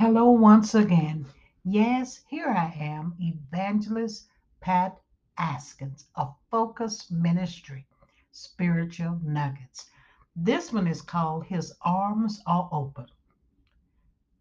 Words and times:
Hello, 0.00 0.30
once 0.30 0.74
again. 0.74 1.26
Yes, 1.62 2.22
here 2.26 2.48
I 2.48 2.72
am, 2.74 3.14
Evangelist 3.20 4.30
Pat 4.62 4.98
Askins 5.38 6.06
of 6.14 6.34
Focus 6.50 7.10
Ministry, 7.10 7.86
Spiritual 8.32 9.20
Nuggets. 9.22 9.90
This 10.34 10.72
one 10.72 10.86
is 10.86 11.02
called 11.02 11.44
His 11.44 11.74
Arms 11.82 12.40
Are 12.46 12.66
Open. 12.72 13.08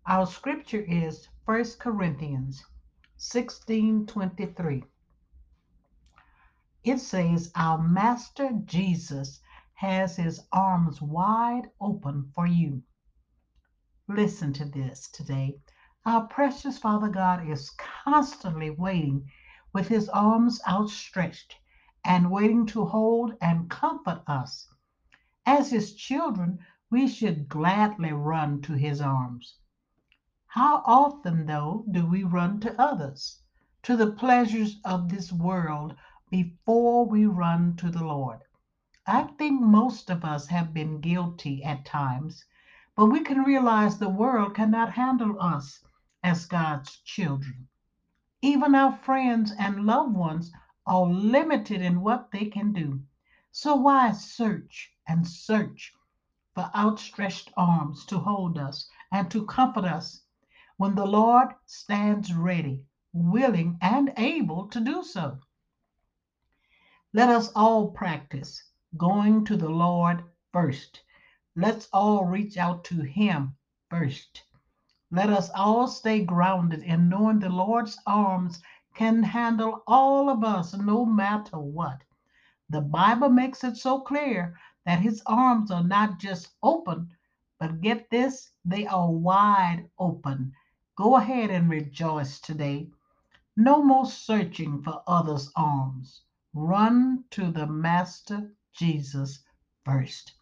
Our 0.06 0.28
scripture 0.28 0.86
is 0.88 1.28
1 1.44 1.66
Corinthians 1.78 2.64
16 3.18 4.06
23. 4.06 4.86
It 6.86 7.00
says, 7.00 7.52
Our 7.54 7.86
Master 7.86 8.52
Jesus 8.64 9.42
has 9.74 10.16
his 10.16 10.40
arms 10.54 11.02
wide 11.02 11.70
open 11.82 12.32
for 12.34 12.48
you 12.48 12.82
Listen 14.12 14.52
to 14.54 14.66
this 14.66 15.08
today. 15.08 15.60
Our 16.04 16.26
precious 16.26 16.80
Father 16.80 17.10
God 17.10 17.48
is 17.48 17.70
constantly 17.78 18.72
waiting 18.72 19.30
with 19.72 19.88
his 19.88 20.10
arms 20.10 20.60
outstretched 20.68 21.56
and 22.04 22.32
waiting 22.32 22.66
to 22.74 22.86
hold 22.86 23.36
and 23.40 23.70
comfort 23.70 24.24
us. 24.26 24.68
As 25.46 25.70
his 25.70 25.94
children, 25.94 26.58
we 26.90 27.08
should 27.08 27.48
gladly 27.50 28.12
run 28.12 28.64
to 28.64 28.74
his 28.74 29.00
arms. 29.00 29.60
How 30.48 30.82
often, 30.88 31.46
though, 31.46 31.86
do 31.92 32.08
we 32.08 32.24
run 32.24 32.60
to 32.62 32.82
others, 32.82 33.44
to 33.84 33.96
the 33.96 34.12
pleasures 34.12 34.82
of 34.84 35.10
this 35.10 35.32
world, 35.32 35.96
before 36.32 37.06
we 37.06 37.28
run 37.28 37.76
to 37.76 37.92
the 37.92 38.04
Lord? 38.04 38.40
I 39.06 39.26
think 39.38 39.62
most 39.62 40.10
of 40.10 40.26
us 40.26 40.48
have 40.48 40.74
been 40.74 41.00
guilty 41.00 41.64
at 41.64 41.86
times 41.86 42.44
but 42.96 43.06
we 43.06 43.22
can 43.22 43.44
realize 43.44 43.98
the 43.98 44.10
world 44.10 44.56
cannot 44.56 44.94
handle 44.94 45.40
us 45.42 45.84
as 46.24 46.46
God's 46.46 46.98
children. 47.00 47.68
Even 48.42 48.76
our 48.76 48.92
friends 48.92 49.54
and 49.60 49.86
loved 49.86 50.16
ones 50.16 50.52
are 50.86 51.06
limited 51.06 51.82
in 51.82 52.02
what 52.02 52.32
they 52.32 52.46
can 52.46 52.74
do. 52.74 53.02
So 53.52 53.76
why 53.76 54.12
search 54.12 54.92
and 55.08 55.28
search 55.28 55.94
for 56.56 56.72
outstretched 56.76 57.52
arms 57.56 58.06
to 58.06 58.20
hold 58.20 58.58
us 58.58 58.90
and 59.12 59.30
to 59.32 59.46
comfort 59.46 59.86
us 59.86 60.24
when 60.78 60.96
the 60.96 61.06
Lord 61.06 61.50
stands 61.66 62.34
ready, 62.34 62.86
willing, 63.14 63.78
and 63.82 64.14
able 64.18 64.68
to 64.70 64.80
do 64.80 65.04
so? 65.04 65.40
Let 67.14 67.30
us 67.30 67.52
all 67.56 67.92
practice 67.92 68.64
going 68.98 69.46
to 69.46 69.58
the 69.58 69.70
Lord 69.70 70.24
first 70.52 71.02
Let's 71.62 71.90
all 71.92 72.24
reach 72.24 72.56
out 72.56 72.86
to 72.86 73.02
Him 73.02 73.58
first. 73.90 74.44
Let 75.12 75.30
us 75.30 75.50
all 75.50 75.90
stay 75.90 76.24
grounded 76.24 76.84
in 76.84 77.10
knowing 77.10 77.40
the 77.40 77.50
Lord's 77.50 78.00
arms 78.08 78.62
can 78.96 79.24
handle 79.24 79.84
all 79.86 80.30
of 80.30 80.42
us 80.42 80.74
no 80.74 81.06
matter 81.06 81.60
what. 81.60 82.02
The 82.70 82.80
Bible 82.80 83.28
makes 83.28 83.66
it 83.66 83.76
so 83.76 84.00
clear 84.00 84.58
that 84.86 85.02
His 85.02 85.22
arms 85.26 85.70
are 85.70 85.84
not 85.84 86.18
just 86.18 86.50
open, 86.64 87.12
but 87.60 87.82
get 87.82 88.10
this, 88.10 88.52
they 88.64 88.88
are 88.88 89.12
wide 89.12 89.90
open. 90.00 90.54
Go 90.96 91.18
ahead 91.18 91.50
and 91.50 91.70
rejoice 91.70 92.40
today. 92.40 92.90
No 93.58 93.84
more 93.84 94.06
searching 94.06 94.82
for 94.82 95.04
others' 95.06 95.52
arms. 95.58 96.22
Run 96.54 97.26
to 97.32 97.52
the 97.52 97.68
Master 97.68 98.56
Jesus 98.72 99.44
first. 99.84 100.39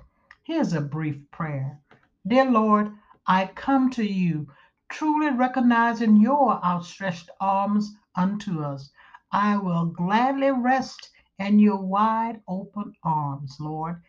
Here's 0.47 0.71
a 0.71 0.79
brief 0.79 1.29
prayer. 1.29 1.81
Dear 2.25 2.49
Lord, 2.49 2.93
I 3.27 3.47
come 3.47 3.89
to 3.91 4.03
you, 4.05 4.47
truly 4.87 5.29
recognizing 5.29 6.21
your 6.21 6.63
outstretched 6.63 7.29
arms 7.41 7.93
unto 8.15 8.61
us. 8.61 8.89
I 9.29 9.57
will 9.57 9.87
gladly 9.87 10.51
rest 10.51 11.09
in 11.37 11.59
your 11.59 11.83
wide 11.83 12.39
open 12.47 12.93
arms, 13.03 13.57
Lord. 13.59 14.01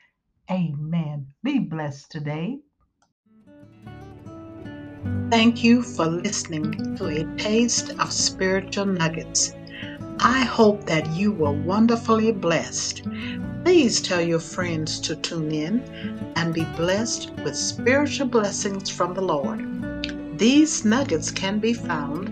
Amen. 0.48 1.26
Be 1.42 1.58
blessed 1.58 2.12
today. 2.12 2.60
Thank 5.30 5.64
you 5.64 5.82
for 5.82 6.06
listening 6.06 6.94
to 6.98 7.06
a 7.08 7.36
taste 7.36 7.90
of 7.98 8.12
spiritual 8.12 8.86
nuggets. 8.86 9.57
I 10.20 10.40
hope 10.40 10.84
that 10.86 11.06
you 11.10 11.30
were 11.30 11.52
wonderfully 11.52 12.32
blessed. 12.32 13.04
Please 13.64 14.00
tell 14.00 14.20
your 14.20 14.40
friends 14.40 14.98
to 15.00 15.14
tune 15.14 15.52
in 15.52 15.80
and 16.34 16.52
be 16.52 16.64
blessed 16.76 17.30
with 17.44 17.54
spiritual 17.54 18.26
blessings 18.26 18.90
from 18.90 19.14
the 19.14 19.20
Lord. 19.20 20.38
These 20.38 20.84
nuggets 20.84 21.30
can 21.30 21.60
be 21.60 21.72
found 21.72 22.28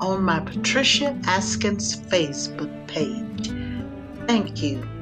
on 0.00 0.22
my 0.22 0.40
Patricia 0.40 1.18
Askins 1.24 1.96
Facebook 1.96 2.86
page. 2.86 3.52
Thank 4.26 4.62
you 4.62 4.93